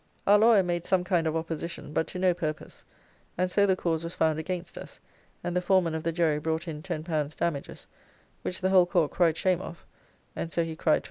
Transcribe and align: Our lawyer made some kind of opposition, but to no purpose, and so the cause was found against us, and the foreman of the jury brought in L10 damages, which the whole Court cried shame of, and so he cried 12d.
Our 0.25 0.39
lawyer 0.39 0.63
made 0.63 0.83
some 0.83 1.03
kind 1.03 1.27
of 1.27 1.35
opposition, 1.35 1.93
but 1.93 2.07
to 2.07 2.17
no 2.17 2.33
purpose, 2.33 2.85
and 3.37 3.51
so 3.51 3.67
the 3.67 3.75
cause 3.75 4.03
was 4.03 4.15
found 4.15 4.39
against 4.39 4.75
us, 4.75 4.99
and 5.43 5.55
the 5.55 5.61
foreman 5.61 5.93
of 5.93 6.01
the 6.01 6.11
jury 6.11 6.39
brought 6.39 6.67
in 6.67 6.81
L10 6.81 7.35
damages, 7.35 7.85
which 8.41 8.61
the 8.61 8.69
whole 8.71 8.87
Court 8.87 9.11
cried 9.11 9.37
shame 9.37 9.61
of, 9.61 9.85
and 10.35 10.51
so 10.51 10.63
he 10.63 10.75
cried 10.75 10.97
12d. 10.99 10.99